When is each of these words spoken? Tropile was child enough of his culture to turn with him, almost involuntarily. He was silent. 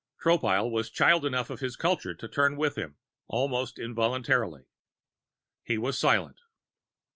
Tropile 0.19 0.71
was 0.71 0.89
child 0.89 1.27
enough 1.27 1.51
of 1.51 1.59
his 1.59 1.75
culture 1.75 2.15
to 2.15 2.27
turn 2.27 2.57
with 2.57 2.75
him, 2.75 2.95
almost 3.27 3.77
involuntarily. 3.77 4.65
He 5.63 5.77
was 5.77 5.95
silent. 5.95 6.39